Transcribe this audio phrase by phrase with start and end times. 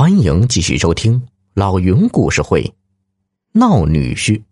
[0.00, 2.74] 欢迎继续收听老云故事会，
[3.52, 4.42] 闹女婿。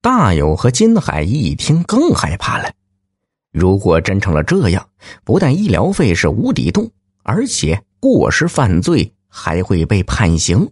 [0.00, 2.72] 大友和金海一听更害怕了。
[3.50, 4.88] 如果真成了这样，
[5.24, 6.92] 不但医疗费是无底洞，
[7.24, 10.70] 而且过失犯罪还会被判刑。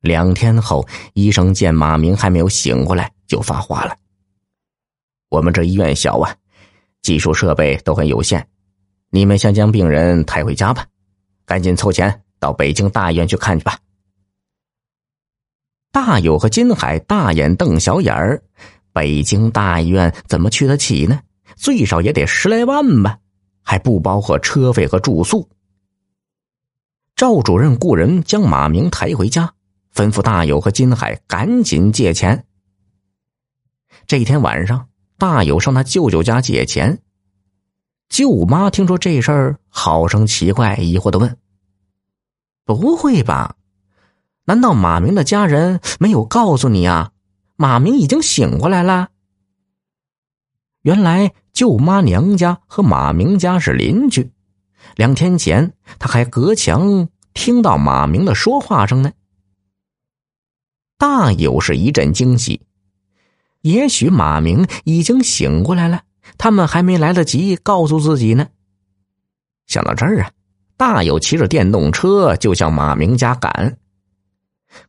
[0.00, 3.94] 两天后，医生见马明还没有醒过来，就发话了
[5.28, 6.34] ：“我们这医院小啊，
[7.02, 8.48] 技术设备都很有限。”
[9.10, 10.86] 你们先将病人抬回家吧，
[11.44, 13.76] 赶紧凑钱到北京大医院去看去吧。
[15.90, 18.40] 大友和金海大眼瞪小眼儿，
[18.92, 21.20] 北京大医院怎么去得起呢？
[21.56, 23.18] 最少也得十来万吧，
[23.62, 25.48] 还不包括车费和住宿。
[27.16, 29.52] 赵主任雇人将马明抬回家，
[29.92, 32.46] 吩咐大友和金海赶紧借钱。
[34.06, 37.02] 这一天晚上，大友上他舅舅家借钱。
[38.10, 41.38] 舅妈听说这事儿，好生奇怪，疑惑的问
[42.66, 43.54] ：“不会吧？
[44.44, 47.12] 难道马明的家人没有告诉你啊？
[47.54, 49.10] 马明已经醒过来了。”
[50.82, 54.32] 原来舅妈娘家和马明家是邻居，
[54.96, 59.12] 两天前他还隔墙听到马明的说话声呢。
[60.98, 62.60] 大有是一阵惊喜，
[63.60, 66.02] 也许马明已经醒过来了。
[66.38, 68.48] 他们还没来得及告诉自己呢。
[69.66, 70.30] 想到这儿啊，
[70.76, 73.78] 大友骑着电动车就向马明家赶。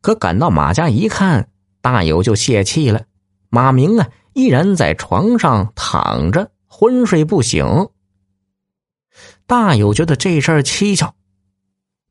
[0.00, 1.48] 可赶到马家一看，
[1.80, 3.02] 大友就泄气了。
[3.48, 7.88] 马明啊，依然在床上躺着，昏睡不醒。
[9.46, 11.14] 大友觉得这事儿蹊跷。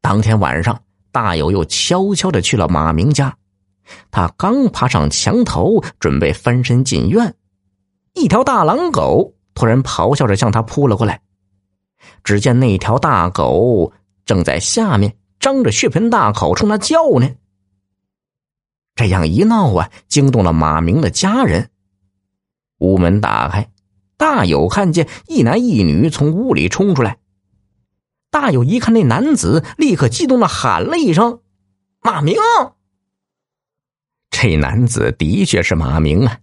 [0.02, 3.36] 当天晚上，大友又悄悄的去了马明家。
[4.12, 7.36] 他刚爬上墙头，准备翻身进院。
[8.14, 11.22] 一条大狼狗突然咆哮着向他扑了过来，
[12.24, 13.94] 只见那条大狗
[14.26, 17.30] 正在下面张着血盆大口冲他叫呢。
[18.96, 21.70] 这样一闹啊，惊动了马明的家人。
[22.80, 23.72] 屋门打开，
[24.18, 27.18] 大友看见一男一女从屋里冲出来。
[28.30, 31.42] 大友一看那男子，立刻激动的喊了一声
[32.02, 32.36] ：“马明！”
[34.30, 36.40] 这男子的确是马明啊，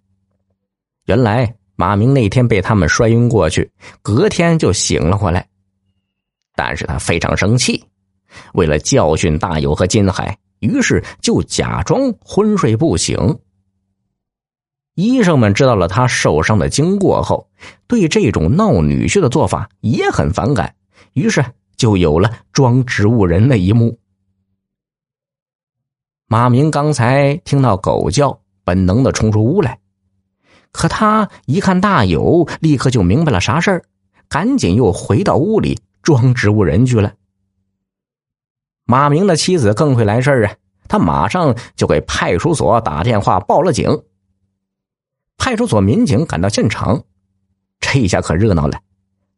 [1.05, 1.58] 原来。
[1.81, 3.71] 马明那天被他们摔晕过去，
[4.03, 5.49] 隔天就醒了过来。
[6.57, 7.85] 但是他非常生气，
[8.55, 13.17] 为了教训大友和金海，于是就假装昏睡不醒。
[14.97, 17.49] 医生们知道了他受伤的经过后，
[17.87, 20.75] 对这种闹女婿的做法也很反感，
[21.13, 21.45] 于是
[21.77, 23.97] 就有了装植物人的一幕。
[26.27, 29.79] 马明刚才听到狗叫，本能的冲出屋来。
[30.71, 33.85] 可他一看大友，立刻就明白了啥事儿，
[34.29, 37.15] 赶紧又回到屋里装植物人去了。
[38.85, 40.55] 马明的妻子更会来事儿啊，
[40.89, 44.03] 他马上就给派出所打电话报了警。
[45.37, 47.05] 派出所民警赶到现场，
[47.81, 48.81] 这下可热闹了。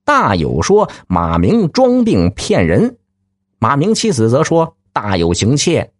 [0.05, 2.99] 大友说马明装病骗人，
[3.59, 5.93] 马明妻子则说大有行窃。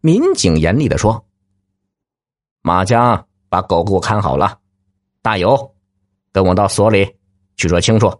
[0.00, 1.24] 民警严厉的说
[2.62, 4.58] ：“马家。”把狗给我看好了，
[5.22, 5.76] 大友，
[6.32, 7.08] 跟我到所里
[7.54, 8.12] 去说清楚。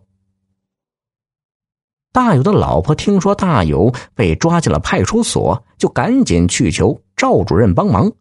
[2.12, 8.12] 大友的老婆听说大友被抓进了派出所，就赶紧去求赵主任帮忙。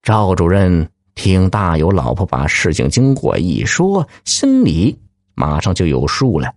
[0.00, 4.96] 赵主任听大友老婆把事情经过一说，心里
[5.34, 6.54] 马上就有数了。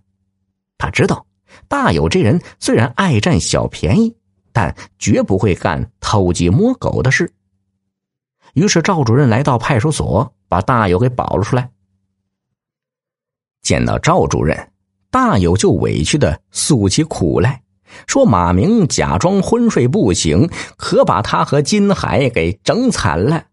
[0.78, 1.26] 他知道
[1.66, 4.14] 大友这人虽然爱占小便宜，
[4.52, 7.34] 但绝不会干偷鸡摸狗的事。
[8.54, 11.70] 于是赵主任来到派出所，把大友给保了出来。
[13.62, 14.72] 见到赵主任，
[15.10, 17.62] 大友就委屈的诉起苦来，
[18.06, 23.46] 说马明假装昏睡不醒，可把他和金海给整惨了。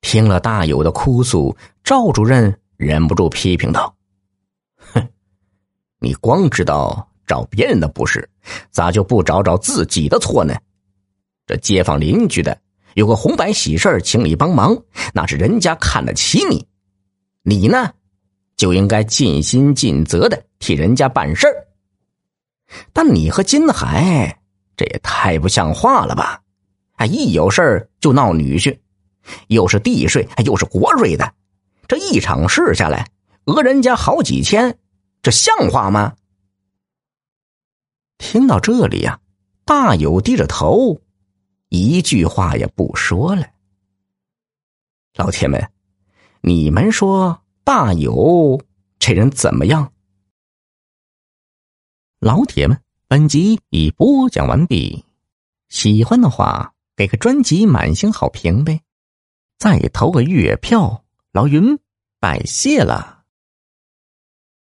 [0.00, 3.94] 听了大友的哭诉，赵主任忍不住批评道
[4.94, 5.08] ：“哼，
[5.98, 8.26] 你光知道找别人的不是，
[8.70, 10.54] 咋就不找找自己的错呢？
[11.46, 12.58] 这街坊邻居的。”
[12.94, 14.76] 有个红白喜事请你帮忙，
[15.14, 16.66] 那是人家看得起你，
[17.42, 17.92] 你呢，
[18.56, 21.54] 就应该尽心尽责的替人家办事儿。
[22.92, 24.40] 但你和金海，
[24.76, 26.42] 这也太不像话了吧？
[26.96, 28.76] 啊，一有事儿就闹女婿，
[29.46, 31.32] 又是地税，又是国税的，
[31.86, 33.06] 这一场事下来，
[33.44, 34.76] 讹人家好几千，
[35.22, 36.14] 这像话吗？
[38.18, 39.20] 听到这里呀，
[39.64, 41.00] 大友低着头。
[41.68, 43.46] 一句话也不说了。
[45.14, 45.70] 老铁们，
[46.40, 48.60] 你们说大友
[48.98, 49.92] 这人怎么样？
[52.20, 55.04] 老铁们，本集已播讲完毕，
[55.68, 58.80] 喜欢的话给个专辑满星好评呗，
[59.58, 61.78] 再投个月票，老云
[62.18, 63.17] 拜谢了。